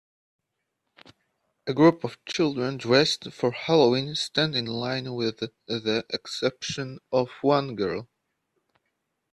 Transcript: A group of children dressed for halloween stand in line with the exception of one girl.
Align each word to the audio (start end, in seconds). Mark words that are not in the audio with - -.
A 1.67 1.75
group 1.75 2.03
of 2.03 2.17
children 2.25 2.77
dressed 2.77 3.31
for 3.31 3.51
halloween 3.51 4.15
stand 4.15 4.55
in 4.55 4.65
line 4.65 5.13
with 5.13 5.37
the 5.37 6.05
exception 6.09 6.97
of 7.11 7.29
one 7.41 7.75
girl. 7.75 8.07